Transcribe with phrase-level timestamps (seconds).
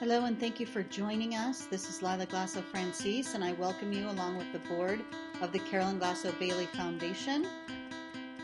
[0.00, 1.66] Hello, and thank you for joining us.
[1.66, 5.00] This is Lila Glasoe Francis, and I welcome you along with the board
[5.40, 7.46] of the Carolyn Glasoe Bailey Foundation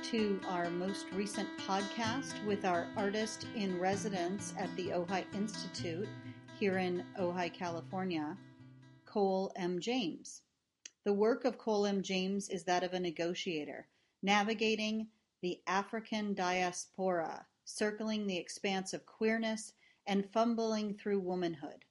[0.05, 6.09] to our most recent podcast with our artist in residence at the Ojai Institute
[6.57, 8.39] here in Ojai, California,
[9.05, 9.81] Cole M.
[9.81, 10.43] James.
[11.05, 12.01] The work of Cole M.
[12.01, 13.89] James is that of a negotiator,
[14.23, 15.09] navigating
[15.43, 19.73] the African diaspora, circling the expanse of queerness
[20.11, 21.85] and fumbling through womanhood.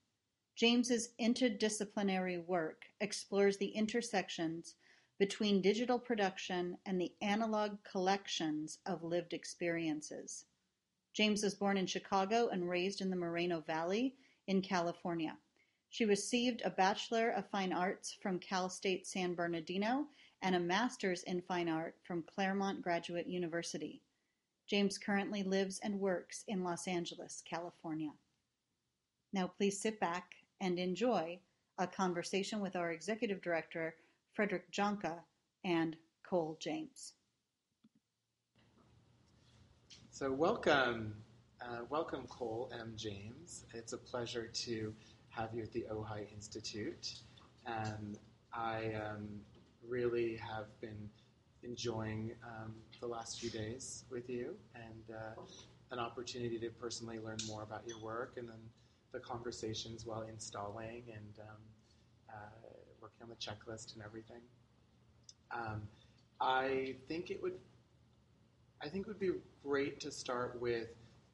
[0.58, 4.76] James's interdisciplinary work explores the intersections
[5.18, 10.44] between digital production and the analog collections of lived experiences.
[11.13, 14.16] James was born in Chicago and raised in the Moreno Valley
[14.48, 15.38] in California.
[15.90, 20.08] She received a Bachelor of Fine Arts from Cal State San Bernardino
[20.41, 24.02] and a Master's in Fine Art from Claremont Graduate University.
[24.70, 28.12] James currently lives and works in Los Angeles, California.
[29.34, 31.40] Now, please sit back and enjoy
[31.80, 33.96] a conversation with our Executive Director,
[34.34, 35.24] Frederick Janka,
[35.66, 37.13] and Cole James.
[40.12, 41.15] So, welcome,
[41.62, 42.93] uh, welcome, Cole M.
[42.96, 43.65] James.
[43.74, 44.93] It's a pleasure to
[45.30, 47.21] have you at the Ojai Institute.
[47.65, 48.20] And
[48.54, 49.30] I um,
[49.88, 51.10] really have been
[51.63, 55.41] enjoying um, the last few days with you and uh,
[55.91, 58.60] an opportunity to personally learn more about your work and then
[59.12, 61.57] the conversations while installing and um,
[62.30, 62.70] uh,
[63.02, 64.41] working on the checklist and everything.
[65.52, 65.81] Um,
[66.40, 67.57] I think it would
[68.81, 69.31] I think it would be
[69.62, 70.88] great to start with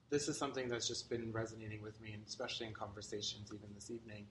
[0.09, 3.91] this is something that's just been resonating with me, and especially in conversations even this
[3.91, 4.25] evening,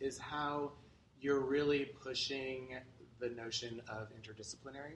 [0.00, 0.72] is how
[1.20, 2.76] you're really pushing
[3.20, 4.94] the notion of interdisciplinary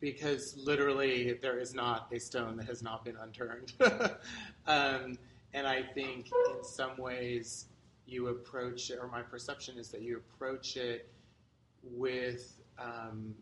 [0.00, 3.72] because literally there is not a stone that has not been unturned.
[4.66, 5.18] um,
[5.52, 7.66] and I think in some ways
[8.06, 11.08] you approach it, or my perception is that you approach it
[11.82, 13.34] with um,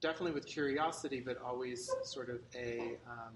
[0.00, 3.34] definitely with curiosity, but always sort of a um,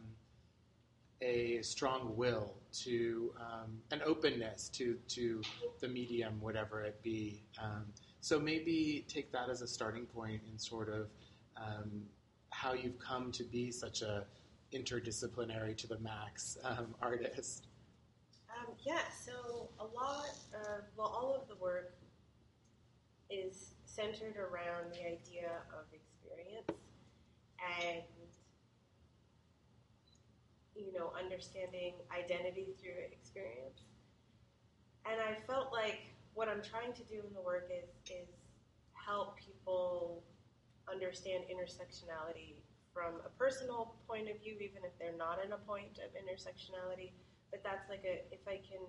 [1.22, 5.40] a strong will to um, an openness to to
[5.80, 7.42] the medium, whatever it be.
[7.62, 7.86] Um,
[8.20, 11.08] so maybe take that as a starting point in sort of
[11.56, 12.02] um,
[12.56, 14.24] how you've come to be such a
[14.72, 17.66] interdisciplinary to the max um, artist.
[18.50, 21.94] Um, yeah, so a lot, of, well, all of the work
[23.30, 26.70] is centered around the idea of experience
[27.82, 28.02] and,
[30.74, 33.82] you know, understanding identity through experience.
[35.04, 36.00] And I felt like
[36.34, 38.28] what I'm trying to do in the work is, is
[38.92, 40.22] help people
[40.90, 42.54] understand intersectionality
[42.94, 47.12] from a personal point of view, even if they're not in a point of intersectionality.
[47.50, 48.80] But that's like a, if I can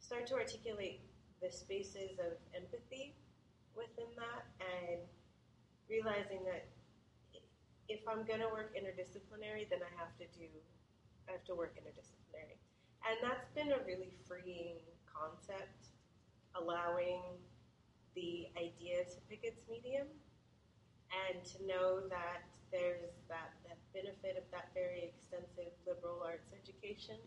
[0.00, 1.00] start to articulate
[1.42, 3.14] the spaces of empathy
[3.76, 5.02] within that and
[5.90, 6.66] realizing that
[7.88, 10.48] if I'm going to work interdisciplinary, then I have to do,
[11.28, 12.56] I have to work interdisciplinary.
[13.04, 15.92] And that's been a really freeing concept,
[16.56, 17.20] allowing
[18.16, 20.08] the idea to pick its medium
[21.14, 22.42] and to know that
[22.74, 27.18] there's that, that benefit of that very extensive liberal arts education,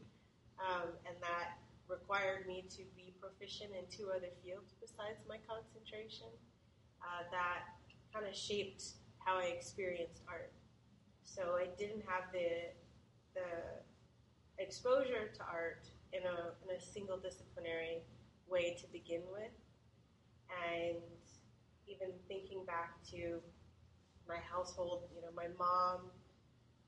[0.59, 6.27] um, and that required me to be proficient in two other fields besides my concentration.
[6.99, 7.79] Uh, that
[8.11, 10.51] kind of shaped how I experienced art.
[11.23, 12.75] So I didn't have the
[13.35, 13.47] the
[14.57, 18.03] exposure to art in a in a single disciplinary
[18.49, 19.53] way to begin with,
[20.67, 20.97] and
[21.87, 23.39] even thinking back to
[24.27, 26.11] my household, you know, my mom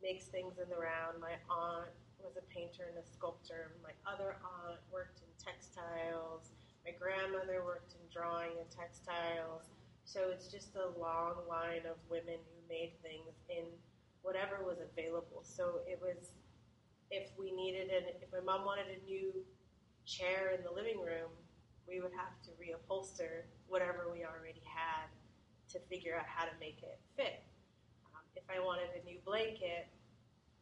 [0.03, 1.19] makes things in the round.
[1.19, 3.71] My aunt was a painter and a sculptor.
[3.83, 6.51] My other aunt worked in textiles.
[6.83, 9.71] My grandmother worked in drawing and textiles.
[10.03, 13.67] So it's just a long line of women who made things in
[14.21, 15.43] whatever was available.
[15.43, 16.35] So it was,
[17.11, 19.31] if we needed an, if my mom wanted a new
[20.05, 21.31] chair in the living room,
[21.87, 25.09] we would have to reupholster whatever we already had
[25.71, 27.45] to figure out how to make it fit.
[28.13, 29.89] Um, if I wanted a new blanket,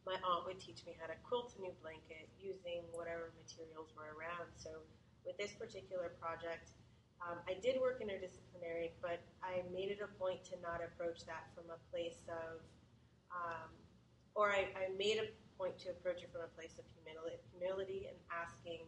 [0.08, 4.16] my aunt would teach me how to quilt a new blanket using whatever materials were
[4.16, 4.48] around.
[4.56, 4.80] So
[5.28, 6.72] with this particular project,
[7.20, 11.50] um, I did work interdisciplinary, but I made it a point to not approach that
[11.52, 12.62] from a place of,
[13.34, 13.68] um,
[14.32, 15.26] or I, I, made a
[15.58, 18.86] point to approach it from a place of humility, humility and asking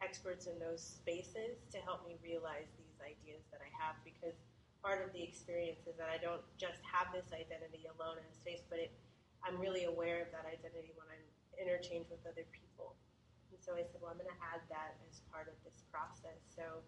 [0.00, 4.38] experts in those spaces to help me realize these ideas that I have because
[4.80, 8.34] part of the experience is that I don't just have this identity alone in a
[8.34, 8.92] space, but it,
[9.44, 11.24] I'm really aware of that identity when I'm
[11.60, 12.96] interchange with other people.
[13.52, 16.40] And so I said, well, I'm going to add that as part of this process.
[16.48, 16.80] So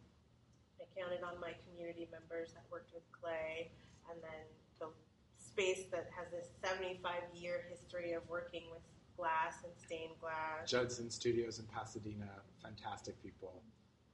[0.81, 3.71] I counted on my community members that worked with clay,
[4.09, 4.45] and then
[4.81, 4.89] the
[5.37, 7.05] space that has this 75
[7.37, 8.83] year history of working with
[9.15, 10.65] glass and stained glass.
[10.67, 13.63] Judson Studios in Pasadena, fantastic people.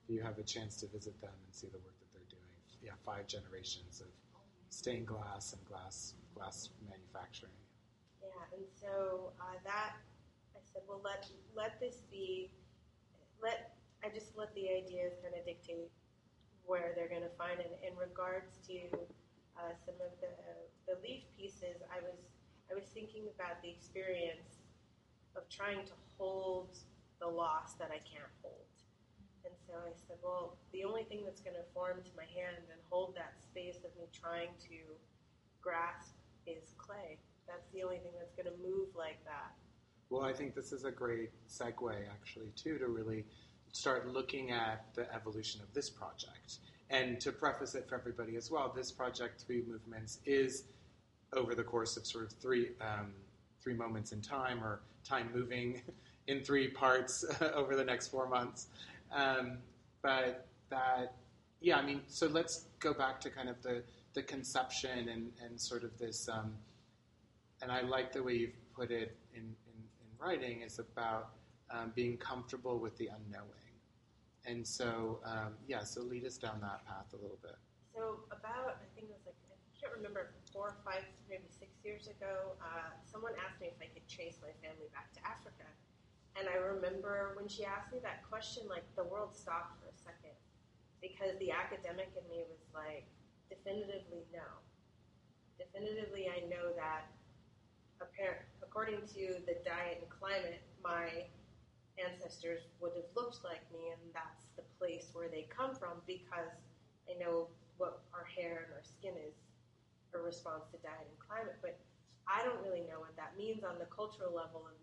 [0.05, 2.08] If you have a chance to visit them and see the work that
[2.83, 4.09] yeah, five generations of
[4.71, 7.53] stained glass and glass glass manufacturing.
[8.23, 9.97] Yeah, and so uh, that
[10.55, 11.27] I said, well, let
[11.57, 12.51] let this be.
[13.43, 15.91] Let I just let the ideas kind of dictate
[16.67, 17.81] where they're going to find it.
[17.83, 18.79] In regards to
[19.59, 20.31] uh, some of the
[20.87, 22.19] the leaf pieces, I was
[22.71, 24.63] I was thinking about the experience
[25.37, 26.77] of trying to hold
[27.21, 28.68] the loss that I can't hold.
[29.49, 32.69] And so I said, well, the only thing that's going to form to my hand
[32.69, 34.77] and hold that space of me trying to
[35.63, 36.13] grasp
[36.47, 37.17] is clay.
[37.47, 39.57] That's the only thing that's going to move like that.
[40.11, 43.25] Well, I think this is a great segue, actually, too, to really
[43.73, 46.59] start looking at the evolution of this project.
[46.91, 50.65] And to preface it for everybody as well, this project, Three Movements, is
[51.35, 53.13] over the course of sort of three um,
[53.61, 55.83] three moments in time, or time moving
[56.29, 57.25] in three parts
[57.55, 58.69] over the next four months.
[59.13, 59.59] Um,
[60.03, 61.15] but that,
[61.61, 63.83] yeah, I mean, so let's go back to kind of the
[64.15, 66.29] the conception and, and sort of this.
[66.29, 66.55] Um,
[67.63, 71.31] and I like the way you've put it in, in, in writing is about
[71.71, 73.75] um, being comfortable with the unknowing.
[74.47, 77.57] And so, um, yeah, so lead us down that path a little bit.
[77.95, 81.71] So about, I think it was like, I can't remember, four or five, maybe six
[81.85, 85.69] years ago, uh, someone asked me if I could trace my family back to Africa.
[86.39, 89.97] And I remember when she asked me that question, like the world stopped for a
[89.99, 90.39] second
[91.03, 93.11] because the academic in me was like,
[93.51, 94.47] definitively no.
[95.59, 97.11] Definitively, I know that
[97.99, 101.27] apparent, according to the diet and climate, my
[101.99, 106.55] ancestors would have looked like me, and that's the place where they come from because
[107.11, 107.51] I know
[107.83, 109.35] what our hair and our skin is
[110.15, 111.59] a response to diet and climate.
[111.59, 111.79] But
[112.31, 114.79] I don't really know what that means on the cultural level of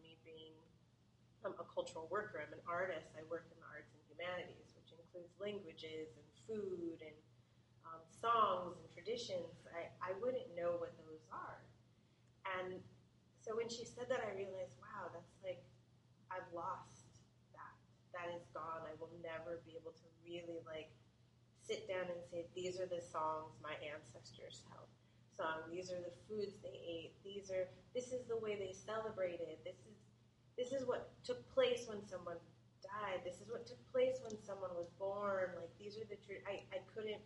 [1.46, 2.42] um, a cultural worker.
[2.42, 3.14] I'm an artist.
[3.14, 7.16] I work in the arts and humanities, which includes languages and food and
[7.86, 9.54] um, songs and traditions.
[9.70, 11.62] I, I wouldn't know what those are.
[12.58, 12.82] And
[13.46, 15.62] so when she said that, I realized, wow, that's like,
[16.34, 17.22] I've lost
[17.54, 17.78] that.
[18.18, 18.82] That is gone.
[18.90, 20.90] I will never be able to really like
[21.62, 24.90] sit down and say, these are the songs my ancestors held.
[25.36, 25.68] Song.
[25.68, 27.12] These are the foods they ate.
[27.28, 27.68] These are.
[27.92, 29.60] This is the way they celebrated.
[29.68, 30.05] This is.
[30.58, 32.40] This is what took place when someone
[32.84, 33.22] died.
[33.28, 35.52] This is what took place when someone was born.
[35.56, 36.16] Like these are the.
[36.24, 37.22] Tr- I I couldn't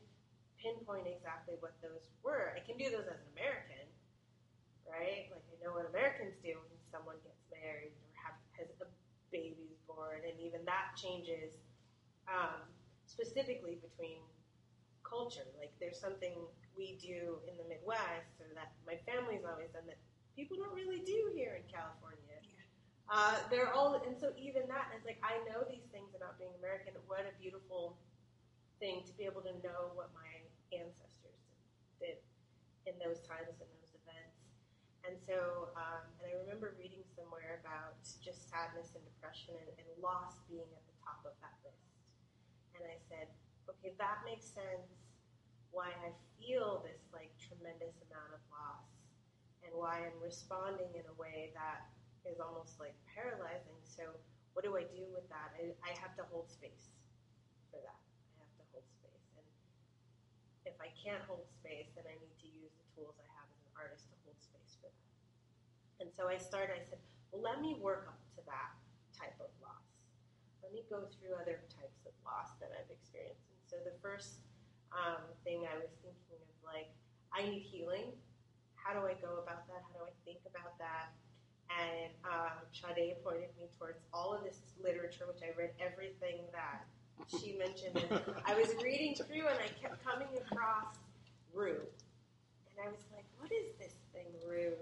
[0.58, 2.54] pinpoint exactly what those were.
[2.58, 3.86] I can do those as an American,
[4.90, 5.30] right?
[5.30, 8.90] Like I know what Americans do when someone gets married or have has a
[9.32, 11.54] baby's born, and even that changes
[12.28, 12.66] um,
[13.06, 14.22] specifically between
[15.06, 15.46] culture.
[15.58, 16.34] Like there's something
[16.78, 19.98] we do in the Midwest, or that my family's always done that
[20.36, 22.29] people don't really do here in California.
[23.10, 26.54] Uh, they're all, and so even that is like I know these things about being
[26.62, 26.94] American.
[27.10, 27.98] What a beautiful
[28.78, 30.30] thing to be able to know what my
[30.70, 31.42] ancestors
[31.98, 32.22] did
[32.86, 34.38] in those times and those events.
[35.02, 39.90] And so, um, and I remember reading somewhere about just sadness and depression and, and
[39.98, 41.90] loss being at the top of that list.
[42.78, 43.26] And I said,
[43.74, 44.86] okay, that makes sense.
[45.74, 48.86] Why I feel this like tremendous amount of loss,
[49.66, 51.90] and why I'm responding in a way that
[52.30, 53.76] is almost like paralyzing.
[53.84, 54.06] So,
[54.54, 55.54] what do I do with that?
[55.58, 56.94] I, I have to hold space
[57.74, 58.00] for that.
[58.38, 59.26] I have to hold space.
[59.34, 59.46] And
[60.70, 63.62] if I can't hold space, then I need to use the tools I have as
[63.66, 65.10] an artist to hold space for that.
[66.06, 67.02] And so I started, I said,
[67.34, 68.74] well, let me work up to that
[69.14, 69.86] type of loss.
[70.66, 73.46] Let me go through other types of loss that I've experienced.
[73.50, 74.42] And so the first
[74.94, 76.90] um, thing I was thinking of, like,
[77.30, 78.14] I need healing.
[78.74, 79.86] How do I go about that?
[79.86, 81.14] How do I think about that?
[81.70, 82.10] And
[83.00, 86.84] Sade pointed me towards all of this literature, which I read everything that
[87.32, 87.96] she mentioned.
[87.96, 91.00] And I was reading through, and I kept coming across
[91.54, 91.86] Rue,
[92.70, 94.76] and I was like, "What is this thing, Rue?"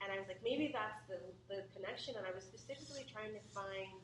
[0.00, 3.42] And I was like, "Maybe that's the the connection." And I was specifically trying to
[3.50, 3.98] find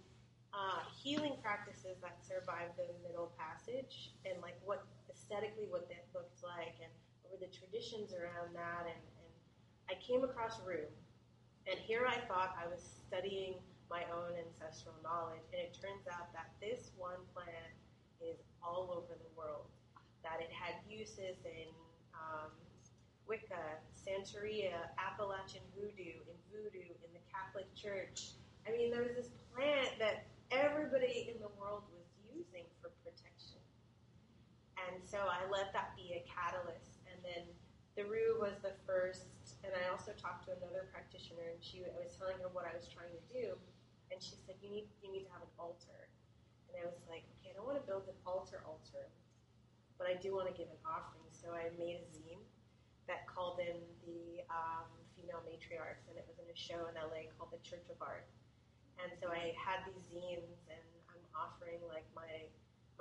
[0.52, 6.42] uh, healing practices that survive the Middle Passage, and like what aesthetically what that looked
[6.42, 6.90] like, and
[7.22, 9.32] what were the traditions around that, and, and
[9.90, 10.88] I came across Rue
[11.66, 13.54] and here I thought I was studying
[13.90, 17.74] my own ancestral knowledge, and it turns out that this one plant
[18.22, 19.70] is all over the world.
[20.22, 21.70] That it had uses in
[22.14, 22.50] um,
[23.28, 28.34] Wicca, Santeria, Appalachian Voodoo, in Voodoo, in the Catholic Church.
[28.66, 33.62] I mean, there was this plant that everybody in the world was using for protection.
[34.78, 37.02] And so I let that be a catalyst.
[37.10, 37.46] And then
[37.96, 39.26] the Rue was the first,
[39.66, 42.72] and I also talked to another practitioner, and she I was telling her what I
[42.72, 43.58] was trying to do,
[44.14, 46.06] and she said, "You need you need to have an altar."
[46.70, 49.10] And I was like, "Okay, I don't want to build an altar altar,
[49.98, 52.42] but I do want to give an offering." So I made a zine
[53.10, 54.86] that called in the um,
[55.18, 58.30] female matriarchs, and it was in a show in LA called the Church of Art.
[59.02, 62.46] And so I had these zines, and I'm offering like my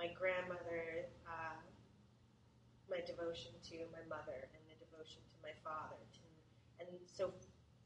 [0.02, 1.62] my grandmother, uh,
[2.92, 5.96] my devotion to my mother, and the devotion to my father.
[5.96, 6.25] To,
[6.80, 7.32] and so,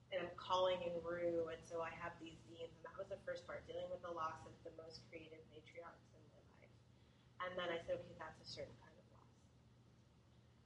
[0.09, 3.21] and I'm calling in Rue, and so I have these zines, and that was the
[3.25, 6.73] first part, dealing with the loss of the most creative matriarchs in my life.
[7.45, 9.33] And then I said, okay, that's a certain kind of loss.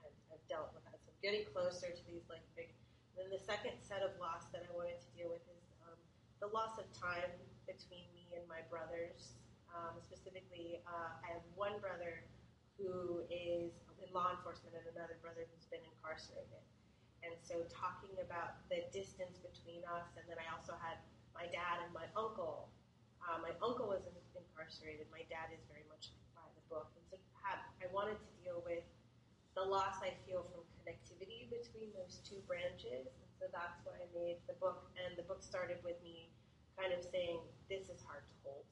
[0.08, 0.98] I've, I've dealt with that.
[1.04, 2.72] So getting closer to these like big.
[3.14, 6.00] Then the second set of loss that I wanted to deal with is um,
[6.42, 7.30] the loss of time
[7.70, 9.38] between me and my brothers.
[9.70, 12.26] Um, specifically, uh, I have one brother
[12.78, 13.70] who is
[14.02, 16.62] in law enforcement and another brother who's been incarcerated.
[17.24, 21.00] And so talking about the distance between us, and then I also had
[21.32, 22.68] my dad and my uncle.
[23.24, 24.04] Uh, my uncle was
[24.36, 25.08] incarcerated.
[25.08, 26.92] My dad is very much by the book.
[27.00, 27.16] And so
[27.48, 28.84] have, I wanted to deal with
[29.56, 33.08] the loss I feel from connectivity between those two branches.
[33.08, 34.92] And so that's why I made the book.
[35.00, 36.32] And the book started with me
[36.76, 37.40] kind of saying,
[37.70, 38.66] this is hard to hold.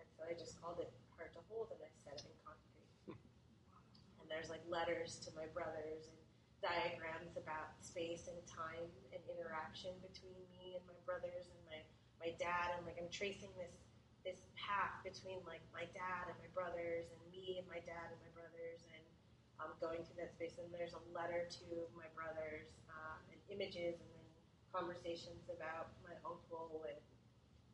[0.00, 2.90] And so I just called it Hard to Hold and I set it in concrete.
[4.20, 6.19] and there's like letters to my brothers and
[6.60, 11.80] diagrams about space and time and interaction between me and my brothers and my,
[12.20, 12.76] my dad.
[12.76, 13.72] And like I'm tracing this
[14.20, 18.20] this path between like my dad and my brothers and me and my dad and
[18.20, 19.04] my brothers and
[19.56, 20.60] um, going through that space.
[20.60, 24.28] And there's a letter to my brothers um, and images and then
[24.76, 27.00] conversations about my uncle and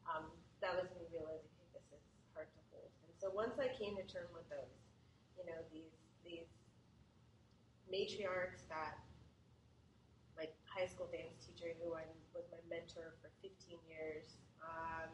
[0.06, 0.30] um,
[0.62, 2.88] that was me realizing, hey, this is hard to hold.
[3.02, 4.70] And so once I came to terms with those,
[5.34, 6.05] you know, these these
[7.90, 8.98] matriarchs that
[10.36, 12.04] my high school dance teacher, who I
[12.36, 15.08] was my mentor for 15 years, um,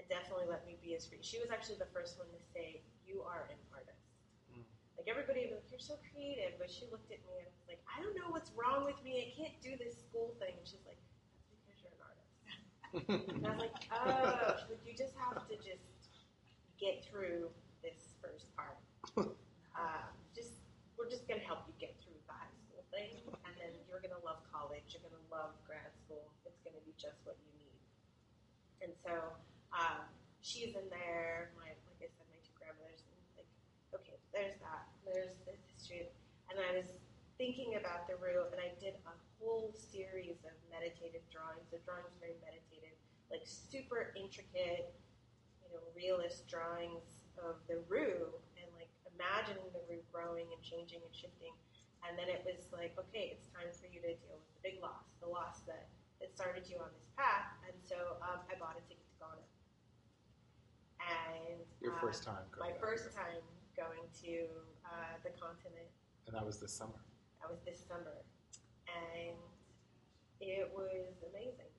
[0.00, 1.20] and definitely let me be as free.
[1.20, 4.08] She was actually the first one to say, "You are an artist."
[4.50, 4.64] Mm.
[4.96, 7.82] Like everybody was like, "You're so creative," but she looked at me and was like,
[7.84, 9.20] "I don't know what's wrong with me.
[9.20, 12.34] I can't do this school thing." And she's like, "That's because you're an artist."
[13.36, 16.08] And I was like, oh, she's like, you just have to just
[16.78, 17.50] get through
[17.82, 18.78] this first part.
[19.18, 20.62] Uh, just
[20.96, 21.73] we're just gonna help you
[22.94, 24.94] the high school thing, and then you're gonna love college.
[24.94, 26.30] You're gonna love grad school.
[26.46, 27.82] It's gonna be just what you need.
[28.86, 29.34] And so
[29.74, 30.06] um,
[30.38, 31.50] she's in there.
[31.58, 33.02] My like I said, my two grandmothers.
[33.02, 33.50] And like,
[33.98, 34.86] okay, there's that.
[35.02, 36.06] There's this history,
[36.50, 36.94] and I was
[37.34, 41.66] thinking about the Rue, and I did a whole series of meditative drawings.
[41.74, 42.94] The drawings very meditative,
[43.26, 44.94] like super intricate,
[45.66, 51.02] you know, realist drawings of the Rue, and like imagining the Rue growing and changing
[51.02, 51.52] and shifting.
[52.04, 54.76] And then it was like, okay, it's time for you to deal with the big
[54.84, 55.88] loss, the loss that,
[56.20, 57.56] that started you on this path.
[57.64, 59.44] And so um, I bought a ticket to Ghana.
[61.00, 63.40] And Your uh, first time going my first time
[63.76, 64.48] going to
[64.86, 65.90] uh, the continent
[66.26, 67.00] And that was this summer.
[67.42, 68.24] that was this summer,
[68.88, 69.36] and
[70.40, 71.72] it was amazing.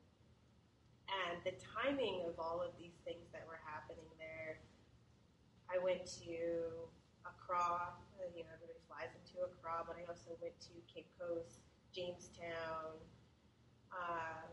[1.09, 4.61] And the timing of all of these things that were happening there,
[5.69, 6.89] I went to
[7.25, 7.93] Accra.
[7.93, 11.59] uh, You know, everybody flies into Accra, but I also went to Cape Coast,
[11.93, 12.97] Jamestown,
[13.91, 14.49] um,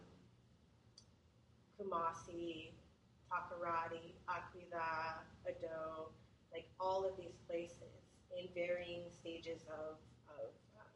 [1.78, 2.72] Kumasi,
[3.30, 6.08] Takoradi, Aquila, Ado,
[6.52, 7.92] like all of these places
[8.36, 9.96] in varying stages of,
[10.28, 10.92] of um,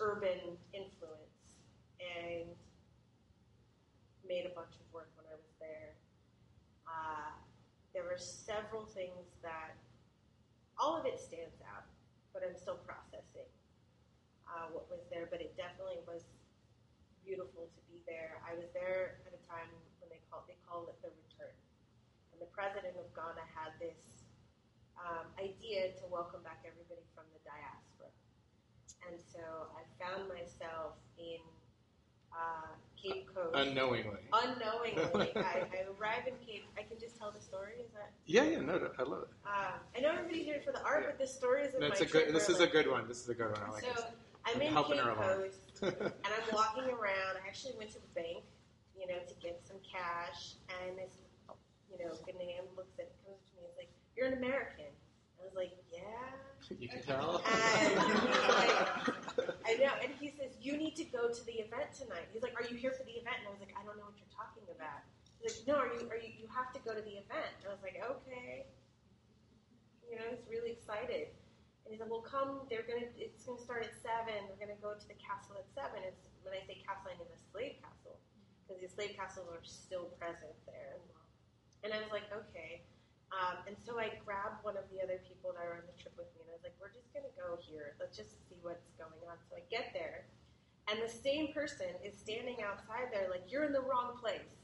[0.00, 1.60] urban influence
[2.00, 2.48] and
[4.28, 5.94] made a bunch of work when I was there.
[6.88, 7.32] Uh,
[7.94, 9.76] there were several things that
[10.76, 11.88] all of it stands out,
[12.32, 13.48] but I'm still processing
[14.48, 15.28] uh, what was there.
[15.28, 16.24] But it definitely was
[17.24, 18.38] beautiful to be there.
[18.44, 19.68] I was there at a time
[20.00, 21.56] when they call they call it the return,
[22.32, 23.98] and the president of Ghana had this
[25.00, 28.12] um, idea to welcome back everybody from the diaspora.
[29.06, 31.40] And so I found myself in
[32.36, 32.66] uh,
[33.00, 33.54] Cape Coast.
[33.54, 34.20] Unknowingly.
[34.32, 36.64] Unknowingly, I, I arrive in Cape.
[36.78, 37.72] I can just tell the story.
[37.80, 38.10] Is that?
[38.26, 39.28] Yeah, yeah, no, no I love it.
[39.46, 41.10] Um, I know everybody's here for the art, Yeah.
[41.10, 42.34] but this story is No, it's a trip good.
[42.34, 43.08] This is a good one.
[43.08, 43.60] This is a good one.
[43.66, 44.04] I like so this.
[44.46, 45.14] I'm I'm in Cape her.
[45.14, 47.34] Coast, and I'm walking around.
[47.42, 48.44] I actually went to the bank,
[48.98, 51.18] you know, to get some cash, and this,
[51.90, 53.66] you know, Ghanaian looks at it, comes to me.
[53.66, 54.90] He's like, "You're an American."
[55.40, 56.00] I was like, "Yeah."
[56.78, 57.42] you can tell.
[57.46, 58.76] And he's like,
[59.66, 59.92] I know.
[60.02, 60.35] And he says,
[60.66, 62.26] You need to go to the event tonight.
[62.34, 63.38] He's like, Are you here for the event?
[63.38, 65.06] And I was like, I don't know what you're talking about.
[65.38, 67.54] He's like, no, are you, are you, you have to go to the event.
[67.62, 68.66] And I was like, okay.
[70.10, 71.30] You know, he's really excited.
[71.86, 74.50] And he said, well, come, they're gonna, it's gonna start at seven.
[74.50, 76.02] We're gonna go to the castle at seven.
[76.02, 78.18] It's, when I say castle, I mean the slave castle.
[78.66, 80.98] Because the slave castles are still present there.
[81.86, 82.82] And I was like, okay.
[83.30, 86.14] Um, and so I grabbed one of the other people that were on the trip
[86.18, 87.94] with me, and I was like, we're just gonna go here.
[88.02, 89.38] Let's just see what's going on.
[89.46, 90.26] So I get there,
[90.88, 94.54] and the same person is standing outside there, like, you're in the wrong place.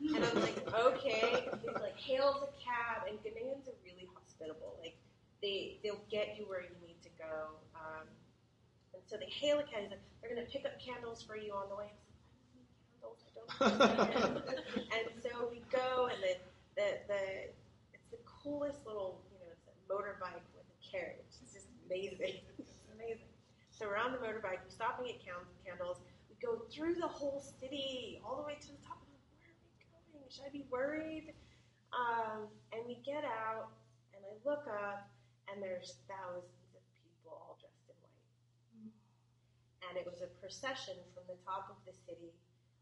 [0.00, 1.44] And I'm like, okay.
[1.52, 4.76] And he's like, hails a cab, and Ghanaians are really hospitable.
[4.80, 4.96] Like,
[5.42, 7.60] they they'll get you where you need to go.
[7.74, 8.06] Um,
[8.94, 9.82] and so they hail a cab.
[9.82, 11.92] He's like, they're gonna pick up candles for you on the way.
[11.92, 14.42] I was like, I don't need candles.
[14.48, 14.88] I don't.
[14.96, 16.34] and so we go, and the
[16.76, 17.22] the the
[17.92, 21.28] it's the coolest little you know it's a motorbike with a carriage.
[21.42, 22.40] It's just amazing.
[23.84, 24.64] So we're on the motorbike.
[24.64, 26.00] We stop and get candles.
[26.32, 28.96] We go through the whole city all the way to the top.
[29.04, 29.28] I'm like,
[29.84, 30.24] where are we going?
[30.32, 31.36] Should I be worried?
[31.92, 33.76] Um, and we get out,
[34.16, 35.04] and I look up,
[35.52, 38.96] and there's thousands of people all dressed in white.
[39.84, 42.32] And it was a procession from the top of the city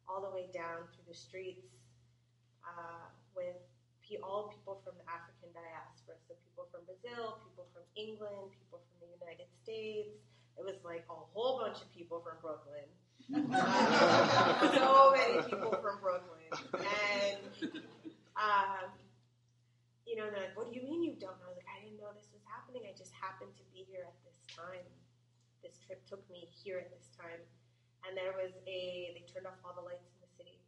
[0.07, 1.67] all the way down through the streets
[2.63, 3.59] uh, with
[4.23, 6.21] all people from the African diaspora.
[6.29, 10.21] So people from Brazil, people from England, people from the United States.
[10.59, 12.89] It was like a whole bunch of people from Brooklyn.
[14.73, 16.51] So many people from Brooklyn.
[16.75, 17.41] And,
[18.37, 18.91] um,
[20.07, 21.49] you know, they're like, what do you mean you don't know?
[21.49, 22.85] I was like, I didn't know this was happening.
[22.85, 24.85] I just happened to be here at this time.
[25.65, 27.41] This trip took me here at this time.
[28.05, 30.59] And there was a, they turned off all the lights in the city.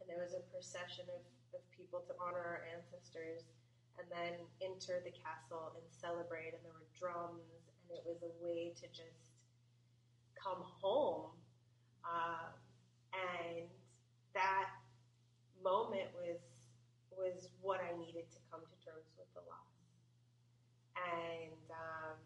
[0.00, 1.20] And there was a procession of,
[1.52, 3.44] of people to honor our ancestors
[3.98, 6.54] and then enter the castle and celebrate.
[6.54, 9.34] And there were drums, and it was a way to just
[10.34, 11.30] come home.
[12.04, 12.50] Uh,
[13.14, 13.66] and
[14.34, 14.68] that
[15.62, 16.38] moment was
[17.16, 19.72] was what I needed to come to terms with the loss.
[21.00, 22.20] And um,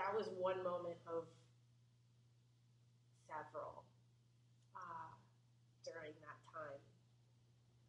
[0.00, 1.28] that was one moment of
[3.28, 3.84] several
[4.72, 5.12] uh,
[5.84, 6.80] during that time.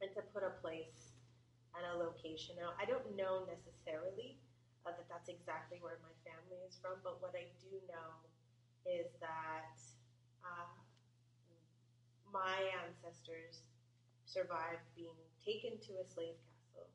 [0.04, 1.16] And to put a place
[1.72, 4.36] and a location out, I don't know necessarily
[4.90, 8.10] that that's exactly where my family is from, but what I do know
[8.86, 9.78] is that
[10.42, 10.70] uh,
[12.34, 13.70] my ancestors
[14.26, 16.90] survived being taken to a slave castle,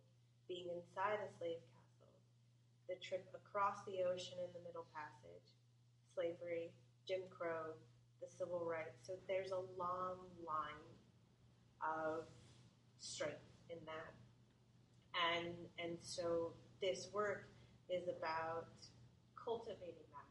[0.49, 2.15] being inside a slave castle,
[2.89, 5.55] the trip across the ocean in the Middle Passage,
[6.15, 6.73] slavery,
[7.07, 7.77] Jim Crow,
[8.21, 9.07] the civil rights.
[9.07, 10.91] So there's a long line
[11.83, 12.25] of
[12.99, 14.13] strength in that.
[15.15, 17.49] And and so this work
[17.91, 18.69] is about
[19.37, 20.31] cultivating that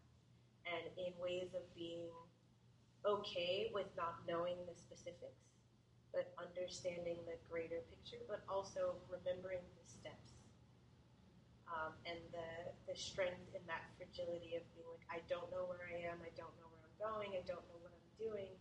[0.67, 2.09] and in ways of being
[3.05, 5.45] okay with not knowing the specifics,
[6.11, 10.41] but understanding the greater picture, but also remembering the steps
[11.69, 12.49] um, and the,
[12.89, 16.33] the strength in that fragility of being like, I don't know where I am, I
[16.33, 18.51] don't know where I'm going, I don't know what I'm doing,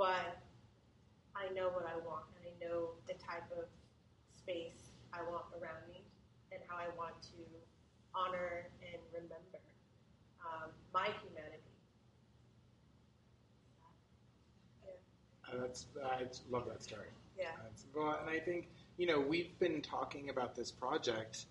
[0.00, 0.40] but
[1.36, 3.68] I know what I want, and I know the type of
[4.32, 6.00] space I want around me,
[6.52, 7.40] and how I want to
[8.14, 9.58] honor and remember
[10.44, 11.62] um, my humanity.
[15.46, 17.08] Uh, that's I love that story.
[17.38, 17.52] Yeah.
[17.56, 21.46] That's- well, and I think you know we've been talking about this project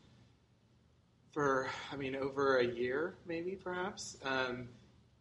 [1.31, 4.17] for I mean over a year, maybe perhaps.
[4.23, 4.69] Um,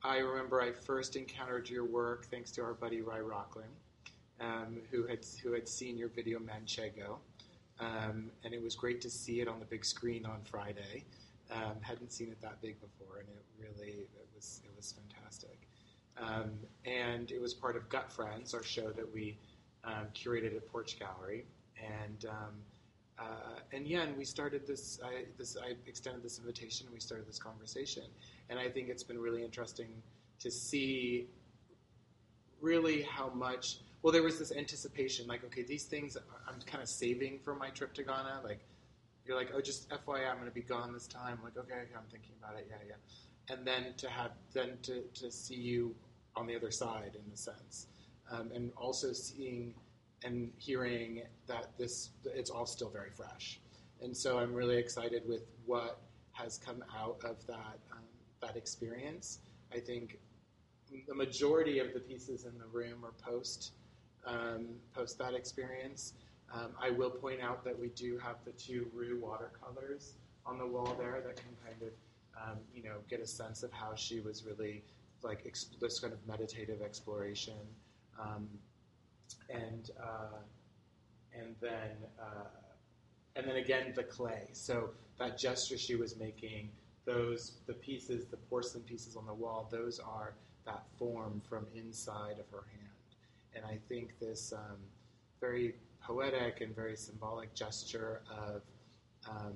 [0.02, 3.70] I remember I first encountered your work thanks to our buddy Ry Rocklen,
[4.40, 7.18] um, who had who had seen your video Manchego,
[7.80, 11.04] um, and it was great to see it on the big screen on Friday.
[11.50, 15.66] Um, hadn't seen it that big before, and it really it was it was fantastic.
[16.20, 16.50] Um,
[16.84, 19.38] and it was part of Gut Friends, our show that we
[19.84, 21.44] um, curated at Porch Gallery.
[21.78, 22.54] And um,
[23.18, 25.00] uh, and yeah, and we started this.
[25.04, 28.04] I, this I extended this invitation, and we started this conversation.
[28.50, 29.88] And I think it's been really interesting
[30.40, 31.28] to see
[32.60, 33.78] really how much.
[34.02, 36.16] Well, there was this anticipation, like, okay, these things
[36.48, 38.42] I'm kind of saving for my trip to Ghana.
[38.44, 38.60] Like,
[39.28, 41.38] you're like, oh, just FYI, I'm going to be gone this time.
[41.44, 42.66] Like, okay, okay, I'm thinking about it.
[42.68, 43.54] Yeah, yeah.
[43.54, 45.94] And then to have then to, to see you
[46.34, 47.88] on the other side, in a sense,
[48.30, 49.74] um, and also seeing
[50.24, 53.60] and hearing that this it's all still very fresh.
[54.00, 56.00] And so I'm really excited with what
[56.32, 58.04] has come out of that um,
[58.40, 59.40] that experience.
[59.72, 60.18] I think
[61.06, 63.72] the majority of the pieces in the room are post
[64.26, 66.14] um, post that experience.
[66.52, 70.14] Um, I will point out that we do have the two Rue watercolors
[70.46, 71.92] on the wall there that can kind of
[72.40, 74.82] um, you know get a sense of how she was really
[75.22, 75.44] like
[75.80, 77.54] this kind of meditative exploration.
[78.18, 78.48] Um,
[79.50, 80.38] and uh,
[81.34, 82.48] and then uh,
[83.36, 84.48] and then again the clay.
[84.52, 86.70] So that gesture she was making,
[87.04, 90.34] those the pieces, the porcelain pieces on the wall, those are
[90.66, 92.84] that form from inside of her hand.
[93.54, 94.78] And I think this um,
[95.40, 95.74] very
[96.08, 98.62] poetic and very symbolic gesture of,
[99.28, 99.52] um,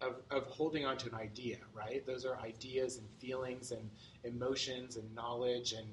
[0.00, 2.04] of, of holding on to an idea, right?
[2.04, 3.88] Those are ideas and feelings and
[4.24, 5.86] emotions and knowledge and,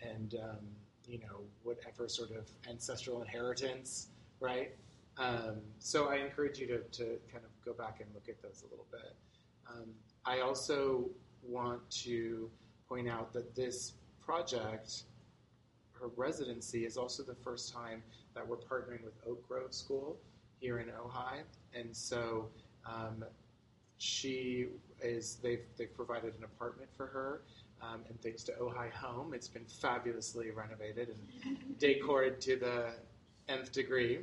[0.00, 0.64] and um,
[1.08, 4.70] you know, whatever sort of ancestral inheritance, right?
[5.18, 8.62] Um, so I encourage you to, to kind of go back and look at those
[8.62, 9.16] a little bit.
[9.68, 9.88] Um,
[10.24, 11.10] I also
[11.42, 12.48] want to
[12.88, 13.94] point out that this
[14.24, 15.02] project,
[15.98, 18.02] her residency, is also the first time
[18.38, 20.16] that we're partnering with Oak Grove School
[20.60, 21.40] here in Ojai,
[21.74, 22.46] and so
[22.86, 23.24] um,
[23.98, 24.66] she
[25.02, 27.42] is they've they've provided an apartment for her.
[27.82, 32.86] Um, and thanks to Ojai Home, it's been fabulously renovated and decorated to the
[33.48, 34.20] nth degree.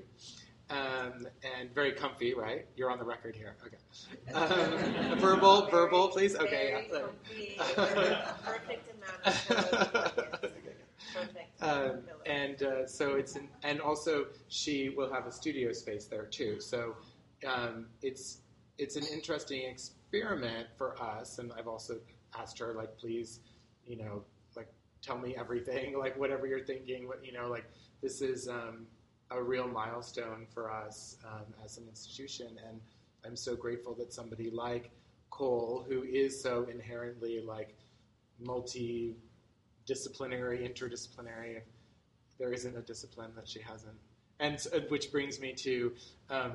[0.69, 1.27] Um,
[1.59, 2.65] and very comfy, right?
[2.75, 3.55] You're on the record here.
[3.67, 4.33] Okay.
[4.33, 6.35] Um, verbal, Very- verbal, please.
[6.35, 6.87] Okay.
[6.91, 6.99] yeah.
[7.77, 10.39] comfy, perfect amount of.
[11.61, 16.25] Um, and uh, so it's an, and also she will have a studio space there
[16.25, 16.59] too.
[16.59, 16.95] So
[17.47, 18.39] um, it's
[18.77, 21.39] it's an interesting experiment for us.
[21.39, 21.95] And I've also
[22.37, 23.39] asked her like, please,
[23.85, 24.23] you know,
[24.55, 24.67] like
[25.01, 27.07] tell me everything, like whatever you're thinking.
[27.07, 27.65] What you know, like
[28.01, 28.85] this is um,
[29.31, 32.79] a real milestone for us um, as an institution, and
[33.25, 34.91] I'm so grateful that somebody like
[35.29, 37.75] Cole, who is so inherently like
[38.39, 39.15] multi
[39.85, 41.61] disciplinary, interdisciplinary.
[42.37, 43.95] There isn't a discipline that she hasn't.
[44.39, 45.93] And uh, which brings me to
[46.29, 46.53] um,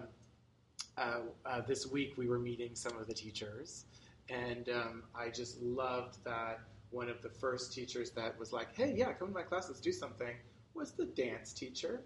[0.97, 3.87] uh, uh, this week we were meeting some of the teachers,
[4.29, 8.95] and um, I just loved that one of the first teachers that was like, "Hey,
[8.97, 10.37] yeah, come to my class, let's do something,"
[10.75, 12.03] was the dance teacher.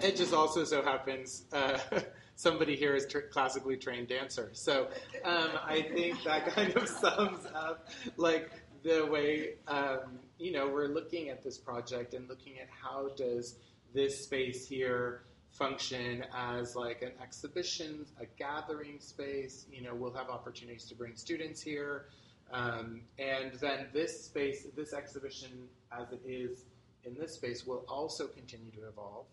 [0.00, 1.78] It just also so happens uh,
[2.34, 4.48] somebody here is tr- classically trained dancer.
[4.52, 4.88] So
[5.24, 8.50] um, I think that kind of sums up like
[8.82, 13.56] the way um, you know we're looking at this project and looking at how does
[13.92, 19.66] this space here function as like an exhibition, a gathering space.
[19.70, 22.06] You know, we'll have opportunities to bring students here,
[22.52, 26.64] um, and then this space, this exhibition as it is
[27.04, 29.26] in this space, will also continue to evolve.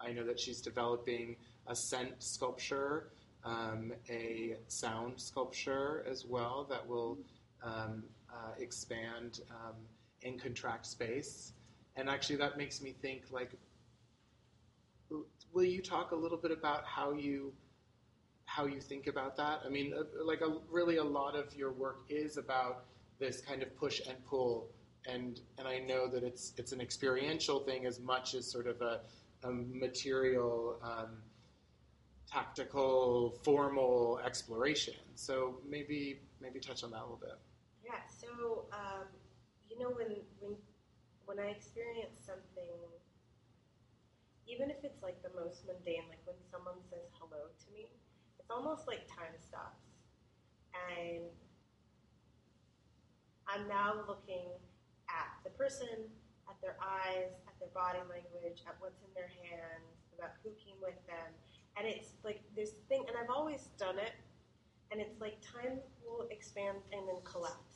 [0.00, 1.36] I know that she's developing
[1.66, 3.10] a scent sculpture,
[3.44, 7.18] um, a sound sculpture as well that will
[7.62, 9.74] um, uh, expand um,
[10.24, 11.52] and contract space.
[11.96, 13.52] And actually, that makes me think like,
[15.52, 17.52] will you talk a little bit about how you
[18.46, 19.60] how you think about that?
[19.64, 22.84] I mean, uh, like a, really a lot of your work is about
[23.18, 24.68] this kind of push and pull,
[25.06, 28.80] and and I know that it's it's an experiential thing as much as sort of
[28.80, 29.00] a,
[29.44, 30.78] a material.
[30.82, 31.18] Um,
[32.32, 34.94] tactical, formal exploration.
[35.14, 37.38] So maybe maybe touch on that a little bit.
[37.84, 38.00] Yeah.
[38.08, 39.06] So um,
[39.68, 40.56] you know when when
[41.26, 42.78] when I experience something,
[44.46, 47.88] even if it's like the most mundane, like when someone says hello to me,
[48.38, 49.86] it's almost like time stops,
[50.74, 51.30] and
[53.46, 54.48] I'm now looking
[55.08, 56.10] at the person,
[56.48, 60.78] at their eyes, at their body language, at what's in their hands, about who came
[60.80, 61.30] with them,
[61.76, 64.12] and it's like this thing, and I've always done it,
[64.90, 67.71] and it's like time will expand and then collapse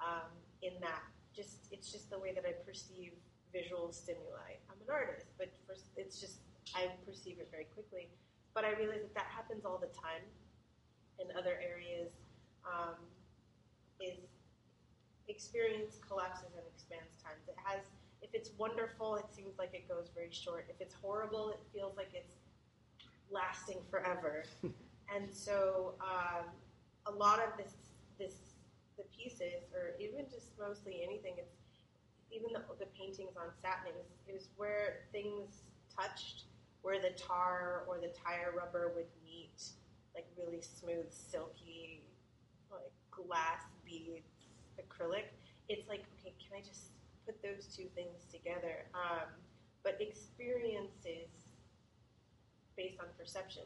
[0.00, 0.30] um,
[0.62, 1.02] in that.
[1.34, 3.12] Just it's just the way that I perceive
[3.52, 4.56] visual stimuli.
[4.70, 6.40] I'm an artist, but first it's just
[6.74, 8.08] I perceive it very quickly.
[8.54, 10.24] But I realize that that happens all the time
[11.20, 12.12] in other areas.
[12.64, 12.96] Um,
[14.00, 14.18] is
[15.28, 17.48] experience collapses and expands times.
[17.48, 17.80] It has
[18.22, 20.66] if it's wonderful, it seems like it goes very short.
[20.68, 22.32] If it's horrible, it feels like it's
[23.30, 24.44] lasting forever.
[25.14, 26.46] and so um,
[27.06, 27.74] a lot of this
[28.18, 28.45] this
[28.96, 31.56] the pieces, or even just mostly anything, it's
[32.32, 33.94] even the, the paintings on satin.
[34.26, 35.62] It was, where things
[35.94, 36.44] touched,
[36.82, 39.62] where the tar or the tire rubber would meet,
[40.14, 42.02] like really smooth, silky,
[42.70, 44.48] like glass beads,
[44.80, 45.32] acrylic.
[45.68, 46.92] It's like okay, can I just
[47.24, 48.86] put those two things together?
[48.94, 49.28] Um,
[49.82, 51.30] but experiences
[52.76, 53.64] based on perception.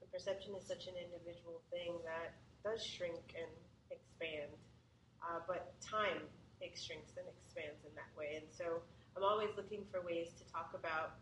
[0.00, 3.50] And perception is such an individual thing that does shrink and
[3.90, 4.50] expand.
[5.20, 6.24] Uh, but time
[6.60, 8.40] it shrinks and expands in that way.
[8.40, 8.80] And so
[9.16, 11.20] I'm always looking for ways to talk about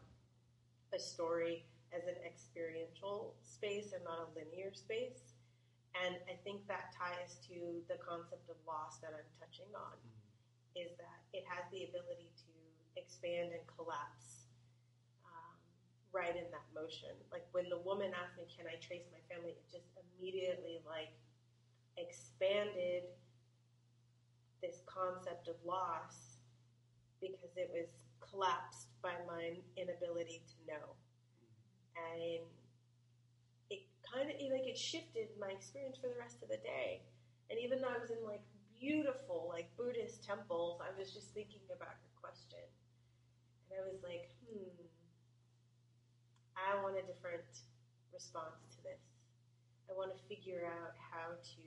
[0.95, 5.37] a story as an experiential space and not a linear space.
[5.97, 9.97] And I think that ties to the concept of loss that I'm touching on,
[10.77, 12.53] is that it has the ability to
[12.95, 14.39] expand and collapse
[16.13, 17.13] right in that motion.
[17.29, 21.13] Like when the woman asked me, "Can I trace my family?" It just immediately like
[22.01, 23.05] expanded
[24.63, 26.39] this concept of loss
[27.21, 27.89] because it was
[28.21, 30.97] collapsed by my inability to know,
[31.97, 32.41] and
[33.71, 33.83] it
[34.13, 37.03] kind of like it shifted my experience for the rest of the day.
[37.51, 38.43] And even though I was in like
[38.79, 42.65] beautiful like Buddhist temples, I was just thinking about her question,
[43.71, 44.85] and I was like, hmm
[46.57, 47.47] I want a different
[48.13, 48.78] response.
[49.89, 51.65] I want to figure out how to.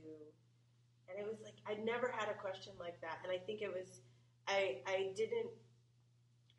[1.09, 3.73] And it was like I'd never had a question like that, and I think it
[3.73, 3.99] was
[4.47, 5.51] I I didn't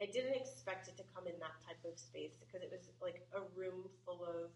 [0.03, 3.25] I didn't expect it to come in that type of space because it was like
[3.33, 4.51] a room full of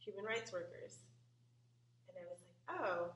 [0.00, 1.04] human rights workers,
[2.08, 3.12] and I was like, oh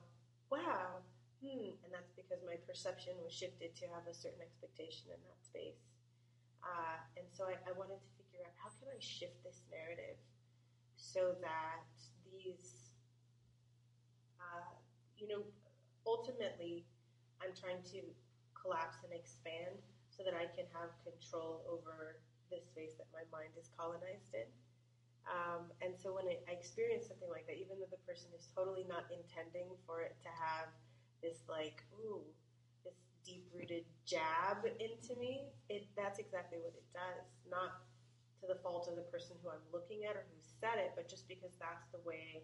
[0.47, 1.03] wow,
[1.43, 5.41] hmm, and that's because my perception was shifted to have a certain expectation in that
[5.43, 5.83] space,
[6.63, 10.15] uh, and so I, I wanted to figure out how can I shift this narrative
[11.01, 11.89] so that
[12.29, 12.80] these,
[14.51, 14.75] uh,
[15.17, 15.41] you know,
[16.05, 16.85] ultimately,
[17.41, 18.01] I'm trying to
[18.53, 19.79] collapse and expand
[20.11, 24.45] so that I can have control over the space that my mind is colonized in.
[25.25, 28.49] Um, and so when I, I experience something like that, even though the person is
[28.51, 30.67] totally not intending for it to have
[31.21, 32.25] this like, ooh,
[32.83, 37.25] this deep rooted jab into me, it that's exactly what it does.
[37.45, 37.85] Not
[38.41, 41.07] to the fault of the person who I'm looking at or who said it, but
[41.07, 42.41] just because that's the way,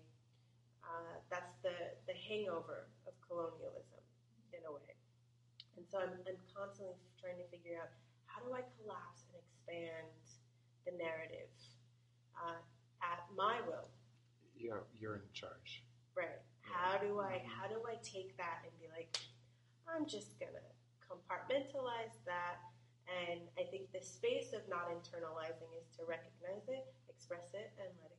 [0.84, 4.04] uh, that's the, the hangover of colonialism
[4.54, 4.96] in a way.
[5.78, 7.94] And so I'm, I'm constantly trying to figure out
[8.26, 10.10] how do I collapse and expand
[10.86, 11.52] the narrative
[12.38, 12.62] uh,
[13.02, 13.90] at my will.
[14.58, 15.86] You're, you're in charge.
[16.18, 16.42] Right.
[16.66, 19.16] How do I how do I take that and be like,
[19.88, 20.66] I'm just gonna
[21.06, 22.60] compartmentalize that
[23.08, 27.88] and I think the space of not internalizing is to recognize it, express it, and
[28.04, 28.17] let it.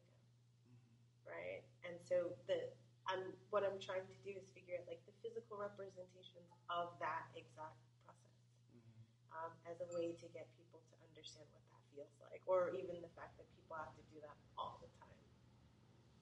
[1.28, 1.62] Right?
[1.84, 2.72] And so the
[3.08, 7.28] I'm what I'm trying to do is figure out like the physical representations of that
[7.32, 8.36] exact process
[8.68, 9.48] mm-hmm.
[9.48, 13.00] um, as a way to get people to understand what that feels like, or even
[13.00, 15.20] the fact that people have to do that all the time.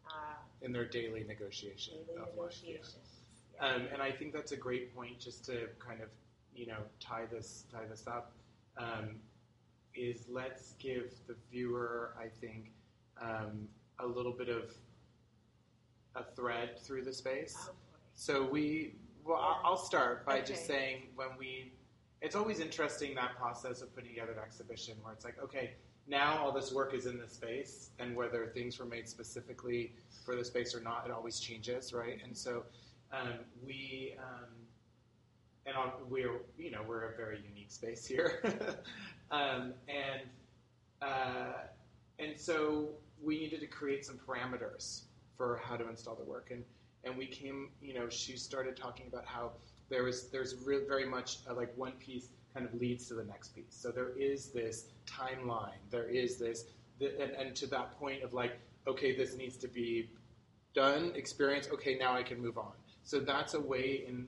[0.06, 2.94] Uh, in their daily negotiation daily of negotiations.
[2.94, 3.18] life.
[3.58, 3.66] Yeah.
[3.66, 3.66] Yeah.
[3.66, 6.08] Um, and I think that's a great point just to kind of,
[6.54, 8.32] you know, tie this tie this up
[8.78, 9.18] um,
[9.94, 12.70] is let's give the viewer, I think,
[13.20, 13.66] um,
[13.98, 14.74] a little bit of
[16.16, 17.56] a thread through the space.
[17.68, 17.72] Oh,
[18.14, 19.68] so we, well, yeah.
[19.68, 20.46] I'll start by okay.
[20.46, 21.72] just saying when we,
[22.22, 25.72] it's always interesting that process of putting together an exhibition where it's like, okay,
[26.08, 29.92] now all this work is in the space, and whether things were made specifically
[30.24, 32.18] for the space or not, it always changes, right?
[32.24, 32.64] And so
[33.12, 34.14] um, we.
[34.18, 34.48] Um,
[35.66, 38.40] and on, we're you know we're a very unique space here,
[39.30, 40.22] um, and
[41.02, 41.52] uh,
[42.18, 42.90] and so
[43.22, 45.02] we needed to create some parameters
[45.36, 46.64] for how to install the work, and
[47.04, 49.52] and we came you know she started talking about how
[49.88, 53.24] there was there's re- very much uh, like one piece kind of leads to the
[53.24, 56.64] next piece, so there is this timeline, there is this,
[56.98, 60.08] the, and, and to that point of like okay this needs to be
[60.74, 62.72] done, experience, okay now I can move on.
[63.02, 64.26] So that's a way in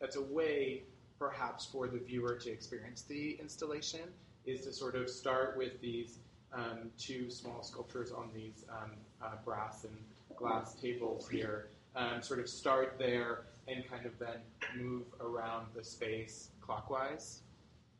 [0.00, 0.82] that's a way
[1.18, 4.08] perhaps for the viewer to experience the installation
[4.46, 6.18] is to sort of start with these
[6.52, 9.96] um, two small sculptures on these um, uh, brass and
[10.36, 11.68] glass tables here.
[11.96, 14.38] Um, sort of start there and kind of then
[14.76, 17.40] move around the space clockwise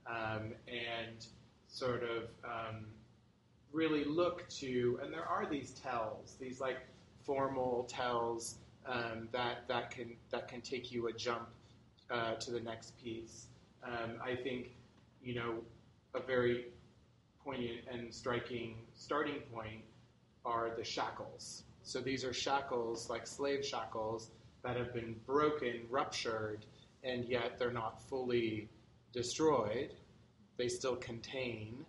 [0.06, 1.26] um, and
[1.68, 2.86] sort of um,
[3.72, 6.78] really look to, and there are these tells, these like
[7.24, 8.56] formal tells
[8.86, 11.48] um, that, that, can, that can take you a jump
[12.10, 13.46] uh, to the next piece.
[14.22, 14.72] I think,
[15.22, 15.54] you know,
[16.14, 16.66] a very
[17.48, 19.82] poignant and striking starting point
[20.44, 21.62] are the shackles.
[21.82, 24.30] So these are shackles, like slave shackles,
[24.62, 26.66] that have been broken, ruptured,
[27.04, 28.68] and yet they're not fully
[29.12, 29.94] destroyed.
[30.58, 31.86] They still contain.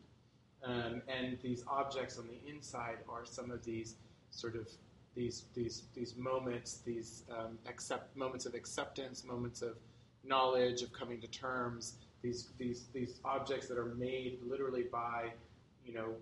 [0.64, 3.96] Um, and these objects on the inside are some of these
[4.32, 4.70] sort of
[5.16, 9.76] these these these moments, these um, accept moments of acceptance, moments of
[10.24, 15.32] knowledge, of coming to terms, these, these, these objects that are made literally by,
[15.90, 16.14] you know,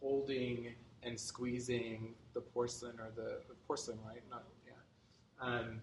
[0.00, 4.22] holding and squeezing the porcelain or the, the porcelain, right?
[4.30, 5.46] Not, yeah.
[5.46, 5.80] Um,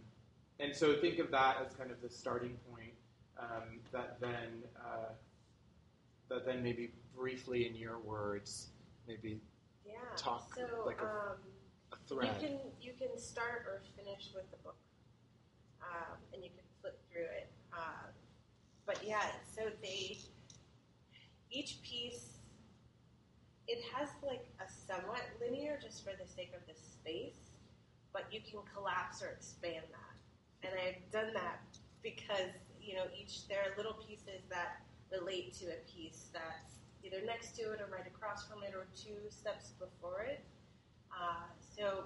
[0.59, 2.93] and so think of that as kind of the starting point
[3.39, 5.13] um, that then uh,
[6.29, 8.67] that then maybe briefly in your words
[9.07, 9.39] maybe
[9.85, 9.93] yeah.
[10.15, 11.37] talk so, like a, um,
[11.93, 12.29] a thread.
[12.41, 14.77] You can you can start or finish with the book,
[15.81, 17.49] um, and you can flip through it.
[17.73, 18.07] Uh,
[18.85, 20.19] but yeah, so they
[21.49, 22.40] each piece
[23.71, 27.55] it has like a somewhat linear just for the sake of the space,
[28.11, 30.15] but you can collapse or expand that.
[30.67, 31.63] And I've done that
[32.03, 32.51] because
[32.83, 37.55] you know each there are little pieces that relate to a piece that's either next
[37.55, 40.43] to it or right across from it or two steps before it.
[41.09, 42.03] Uh, so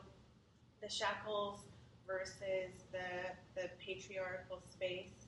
[0.83, 1.65] the shackles
[2.05, 5.24] versus the the patriarchal space.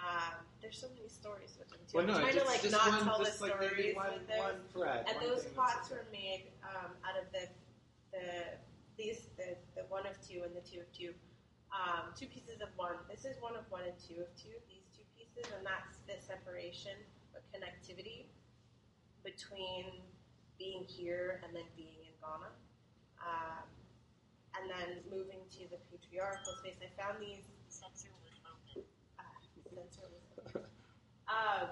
[0.00, 1.96] Um, there's so many stories with them too.
[2.00, 4.12] Well, no, I'm trying just, to like not one, tell the just like stories one,
[4.16, 4.40] with this.
[4.40, 5.04] one thread.
[5.08, 7.44] And one those thing pots were made um, out of the
[8.12, 8.56] the
[8.96, 11.12] these the, the one of two and the two of two,
[11.72, 12.96] um, two pieces of one.
[13.08, 14.56] This is one of one and two of two.
[14.68, 16.96] These two pieces, and that's the separation
[17.36, 18.28] or connectivity
[19.20, 20.00] between
[20.56, 22.52] being here and then being in Ghana.
[23.20, 23.68] Um,
[24.56, 27.44] and then moving to the patriarchal space, I found these.
[27.44, 28.82] Ah, sensor was open.
[31.28, 31.68] Um,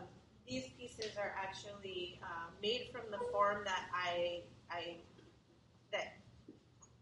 [0.46, 4.96] these pieces are actually uh, made from the form that I, I
[5.92, 6.16] that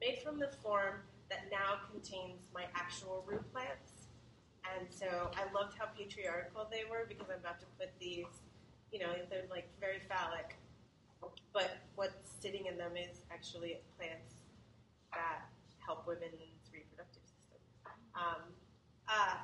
[0.00, 4.08] made from the form that now contains my actual root plants.
[4.66, 8.26] And so I loved how patriarchal they were because I'm about to put these,
[8.92, 10.56] you know, they're like very phallic.
[11.52, 14.42] But what's sitting in them is actually plants
[15.12, 15.48] that
[15.84, 17.60] help women's reproductive system.
[18.14, 18.42] Um,
[19.08, 19.38] uh,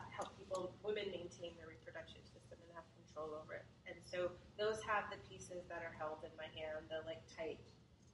[0.52, 3.66] people, women maintain their reproductive system and have control over it.
[3.88, 7.64] And so those have the pieces that are held in my hand, the like tight,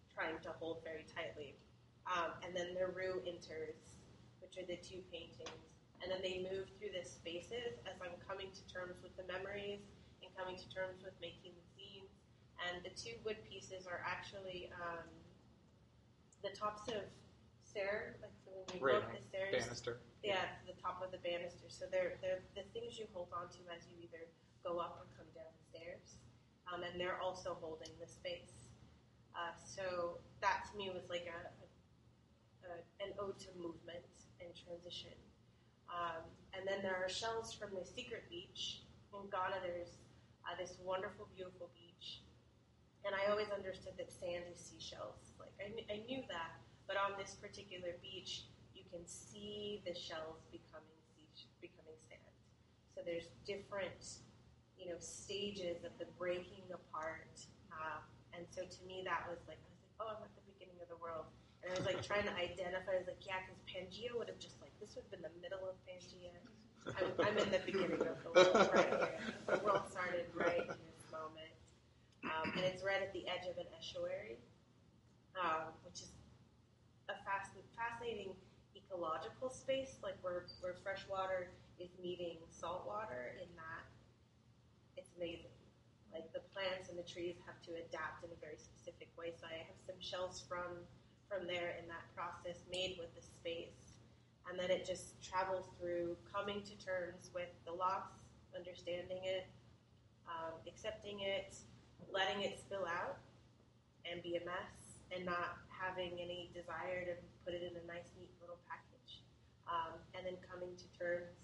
[0.06, 1.58] trying to hold very tightly.
[2.06, 3.98] Um, and then the Rue enters,
[4.38, 5.66] which are the two paintings.
[5.98, 9.82] And then they move through the spaces as I'm coming to terms with the memories
[10.22, 12.14] and coming to terms with making the scenes.
[12.62, 15.10] And the two wood pieces are actually um,
[16.46, 17.02] the tops of
[17.66, 19.66] stair, like so when you go up the stairs.
[19.66, 19.98] banister.
[20.22, 21.70] Yeah, to the top of the banister.
[21.70, 24.26] So they're, they're the things you hold onto as you either
[24.66, 26.18] go up or come down the stairs.
[26.66, 28.68] Um, and they're also holding the space.
[29.32, 31.40] Uh, so that to me was like a,
[32.66, 34.04] a, an ode to movement
[34.42, 35.14] and transition.
[35.88, 38.82] Um, and then there are shells from the secret beach
[39.14, 39.62] in Ghana.
[39.64, 39.96] There's
[40.44, 42.20] uh, this wonderful, beautiful beach,
[43.04, 45.32] and I always understood that sand is seashells.
[45.40, 48.48] Like I, kn- I knew that, but on this particular beach,
[48.92, 50.98] can see the shells becoming
[51.60, 52.34] becoming sand.
[52.94, 54.22] So there's different,
[54.78, 57.30] you know, stages of the breaking apart.
[57.70, 58.02] Uh,
[58.34, 60.78] and so to me, that was like I was like, oh, I'm at the beginning
[60.82, 61.26] of the world.
[61.62, 62.94] And I was like trying to identify.
[62.94, 65.34] I was like, yeah, because Pangea would have just like this would have been the
[65.42, 66.34] middle of Pangea.
[66.88, 69.18] I'm, I'm in the beginning of the world right here.
[69.44, 71.52] The world started right in this moment,
[72.24, 74.40] um, and it's right at the edge of an estuary,
[75.36, 76.10] um, which is
[77.12, 78.32] a fasc- fascinating
[78.88, 83.36] ecological space, like where where fresh water is meeting salt water.
[83.36, 83.84] In that,
[84.96, 85.52] it's amazing.
[86.12, 89.36] Like the plants and the trees have to adapt in a very specific way.
[89.36, 90.80] So I have some shells from
[91.28, 94.00] from there in that process made with the space.
[94.48, 98.08] And then it just travels through coming to terms with the loss,
[98.56, 99.44] understanding it,
[100.24, 101.54] um, accepting it,
[102.10, 103.18] letting it spill out
[104.10, 108.12] and be a mess, and not having any desire to put it in a nice,
[108.18, 109.24] neat little package.
[109.68, 111.36] Um, and then coming to terms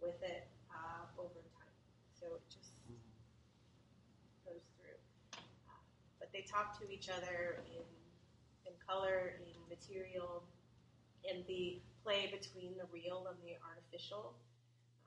[0.00, 1.74] with it uh, over time.
[2.16, 2.72] So it just
[4.44, 4.96] goes through.
[5.36, 5.84] Uh,
[6.18, 7.84] but they talk to each other in
[8.68, 10.44] in color, in material,
[11.24, 14.36] in the play between the real and the artificial.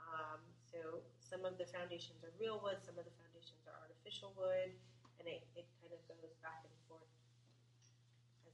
[0.02, 0.42] Um,
[0.74, 4.74] so some of the foundations are real wood, some of the foundations are artificial wood,
[5.22, 6.74] and it, it kind of goes back and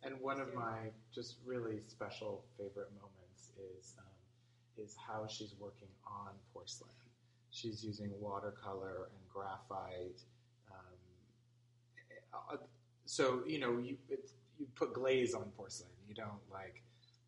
[0.03, 5.89] And one of my just really special favorite moments is um, is how she's working
[6.05, 6.91] on porcelain.
[7.51, 10.21] She's using watercolor and graphite.
[10.71, 10.97] Um,
[12.33, 12.57] uh,
[13.05, 13.97] so you know you
[14.59, 15.91] you put glaze on porcelain.
[16.07, 16.83] You don't like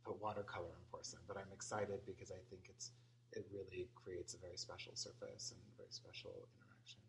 [0.05, 1.21] put watercolor on porcelain.
[1.27, 2.91] But I'm excited because I think it's
[3.34, 7.01] it really creates a very special surface and very special interaction.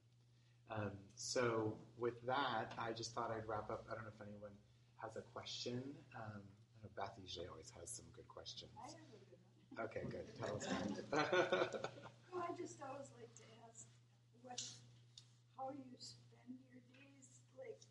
[0.71, 3.87] Um, so with that, I just thought I'd wrap up.
[3.91, 4.53] I don't know if anyone
[5.03, 5.83] has a question.
[6.17, 8.71] Um, I know Beth usually always has some good questions.
[8.77, 9.85] I have a good one.
[9.89, 10.27] Okay, good.
[10.39, 10.67] Tell us.
[12.31, 13.91] Well, I just always like to ask
[14.47, 14.63] what,
[15.59, 17.83] how you spend your days, like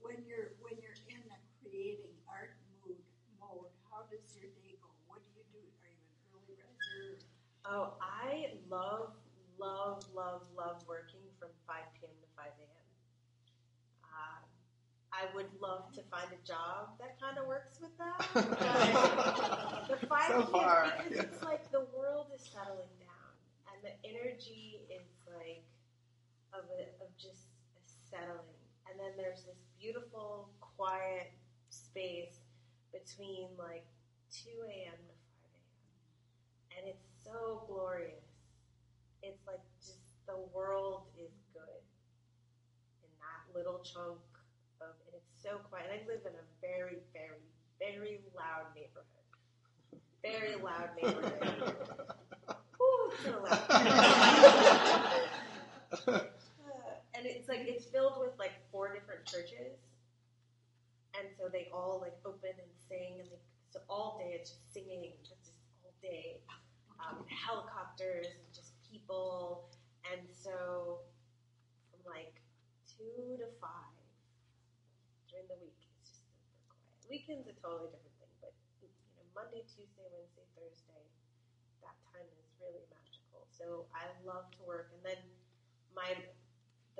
[0.00, 2.96] when you're when you're in a creating art mood
[3.36, 3.68] mode.
[3.92, 4.88] How does your day go?
[5.12, 5.60] What do you do?
[5.84, 7.20] Are you an early riser?
[7.68, 9.12] Oh, I love,
[9.60, 12.16] love, love, love working from 5 p.m.
[12.16, 12.81] to 5 a.m.
[15.42, 18.22] Would love to find a job that kind of works with that.
[19.90, 21.22] But the 5 So far, because yeah.
[21.22, 23.34] it's like the world is settling down
[23.66, 25.66] and the energy is like
[26.54, 28.54] of, a, of just a settling.
[28.86, 31.34] And then there's this beautiful, quiet
[31.70, 32.38] space
[32.94, 33.86] between like
[34.30, 34.94] 2 a.m.
[34.94, 36.78] to 5 a.m.
[36.78, 38.30] And it's so glorious.
[39.24, 41.82] It's like just the world is good
[43.02, 44.31] in that little chunk of, and it's
[45.42, 45.90] so quiet.
[45.90, 47.42] I live in a very, very,
[47.78, 49.26] very loud neighborhood.
[50.22, 51.74] Very loud neighborhood.
[52.78, 53.42] Woo, so
[56.08, 56.30] loud.
[57.14, 59.78] And it's like it's filled with like four different churches,
[61.18, 64.72] and so they all like open and sing, and like so all day it's just
[64.72, 65.52] singing, just
[65.84, 66.40] all day,
[66.98, 69.68] um, helicopters and just people,
[70.10, 70.98] and so
[71.92, 72.34] from like
[72.88, 73.91] two to five
[75.32, 77.00] during the week it's just super quiet.
[77.08, 78.52] Weekends a totally different thing, but
[78.84, 81.02] you know Monday, Tuesday, Wednesday, Thursday,
[81.80, 83.48] that time is really magical.
[83.48, 85.20] So I love to work, and then
[85.96, 86.12] my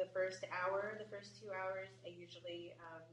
[0.01, 3.05] the first hour, the first two hours, I usually um,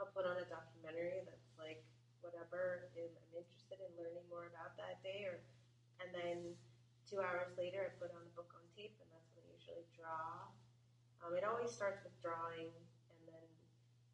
[0.00, 1.84] I'll put on a documentary that's like
[2.24, 5.44] whatever I'm interested in learning more about that day, or
[6.00, 6.56] and then
[7.04, 9.84] two hours later I put on a book on tape, and that's when I usually
[9.92, 10.48] draw.
[11.20, 12.72] Um, it always starts with drawing,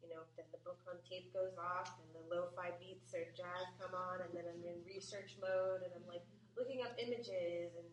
[0.03, 3.67] you know then the book on tape goes off, and the lo-fi beats or jazz
[3.81, 6.23] come on, and then I'm in research mode, and I'm like
[6.57, 7.89] looking up images and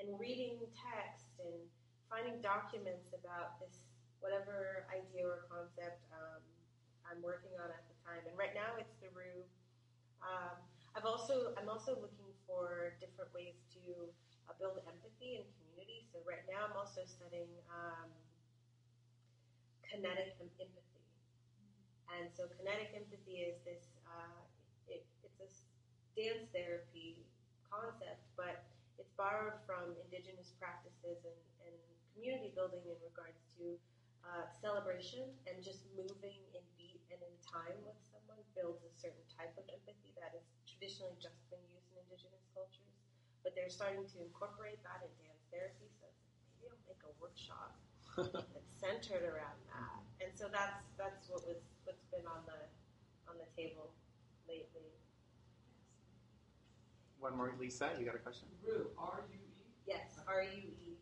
[0.00, 1.54] and reading text and
[2.10, 3.86] finding documents about this
[4.22, 6.42] whatever idea or concept um,
[7.02, 8.22] I'm working on at the time.
[8.24, 9.42] And right now it's the Rue.
[10.22, 10.54] Um,
[10.94, 13.82] I've also I'm also looking for different ways to
[14.46, 16.06] uh, build empathy and community.
[16.14, 18.08] So right now I'm also studying um,
[19.82, 20.91] kinetic empathy.
[22.18, 24.40] And so kinetic empathy is this uh,
[24.88, 25.48] it, it's a
[26.12, 27.16] dance therapy
[27.64, 28.68] concept, but
[29.00, 31.74] it's borrowed from indigenous practices and, and
[32.12, 33.80] community building in regards to
[34.22, 39.24] uh, celebration and just moving in beat and in time with someone builds a certain
[39.32, 42.94] type of empathy that has traditionally just been used in indigenous cultures.
[43.42, 46.06] But they're starting to incorporate that in dance therapy, so
[46.60, 47.74] maybe I'll make a workshop
[48.14, 49.98] that's centered around that.
[50.22, 52.60] And so that's that's what was what's been on the
[53.32, 53.90] on the table
[54.48, 54.86] lately.
[57.20, 57.90] One more, Lisa.
[57.98, 58.48] You got a question?
[58.66, 59.62] Rue, R U E.
[59.86, 60.96] Yes, R U E.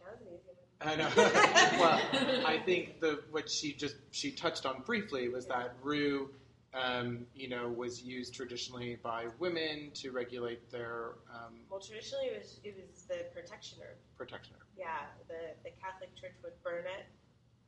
[0.00, 0.58] That was an easy one.
[0.80, 1.08] I know.
[1.80, 2.00] well,
[2.46, 6.30] I think the what she just she touched on briefly was that Rue,
[6.74, 12.38] um, you know, was used traditionally by women to regulate their um, Well, traditionally it
[12.42, 13.96] was it was the protection herb.
[14.16, 14.56] protection.
[14.76, 14.88] Yeah,
[15.28, 17.06] the the Catholic Church would burn it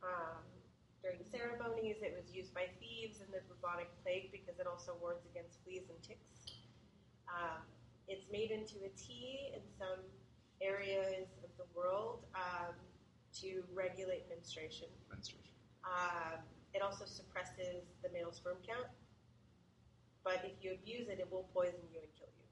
[0.03, 0.43] um,
[1.07, 2.03] during ceremonies.
[2.03, 5.87] It was used by thieves in the bubonic plague because it also warns against fleas
[5.87, 6.59] and ticks.
[7.31, 7.63] Um,
[8.07, 10.03] it's made into a tea in some
[10.61, 12.75] areas of the world um,
[13.39, 14.87] to regulate menstruation.
[15.07, 15.55] menstruation.
[15.87, 16.39] Um,
[16.73, 18.87] it also suppresses the male sperm count,
[20.23, 22.47] but if you abuse it, it will poison you and kill you.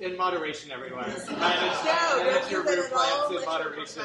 [0.06, 1.04] In moderation, everyone.
[1.04, 4.02] Manage, No, manage don't your use it at all plants in moderation.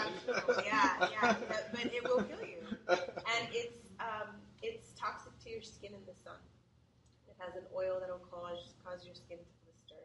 [0.65, 2.57] Yeah, yeah, but, but it will kill you,
[2.89, 6.39] and it's um, it's toxic to your skin in the sun.
[7.28, 10.01] It has an oil that'll cause cause your skin to blister,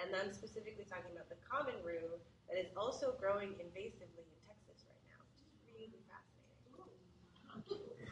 [0.00, 4.82] and I'm specifically talking about the common rue that is also growing invasively in Texas
[4.90, 6.58] right now, which is really fascinating.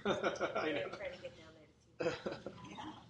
[0.07, 0.87] I know.
[0.91, 2.39] I'm trying to get down there to see.
[2.39, 3.09] That.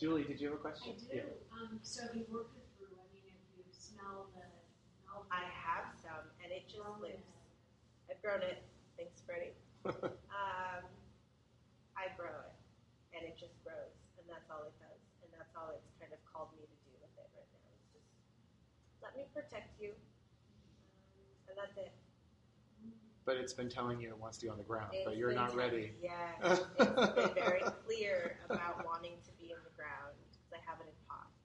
[0.00, 0.96] Julie, did you have a question?
[0.96, 1.20] I do.
[1.52, 2.88] Um, so have you worked with Rue?
[2.96, 4.48] I mean, if you smell the,
[5.04, 7.28] smell I have some, and it just lives.
[8.08, 8.64] I've grown it.
[9.00, 9.56] Thanks, Freddie.
[10.30, 10.84] Um,
[11.92, 12.56] I grow it,
[13.12, 16.20] and it just grows, and that's all it does, and that's all it's kind of
[16.24, 17.68] called me to do with it right now.
[17.76, 18.08] Is just
[19.04, 21.92] let me protect you, um, and that's it.
[23.28, 25.52] but it's been telling you it wants to be on the ground, but you're not
[25.52, 25.92] ready.
[26.00, 30.80] Yeah, it's been very clear about wanting to be in the ground because I have
[30.80, 31.36] it in pots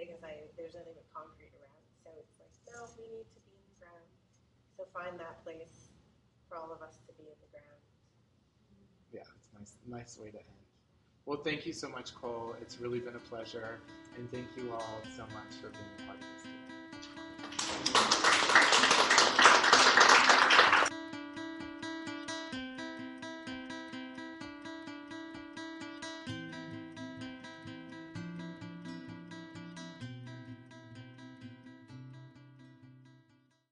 [0.00, 1.84] because I there's nothing but concrete around.
[2.00, 4.08] So it's like, no, we need to be in the ground.
[4.80, 5.89] So find that place
[6.50, 7.80] for all of us to be the ground.
[9.12, 10.46] Yeah, it's nice, nice way to end.
[11.24, 12.56] Well, thank you so much, Cole.
[12.60, 13.78] It's really been a pleasure,
[14.16, 16.24] and thank you all so much for being a part of
[18.24, 18.29] this.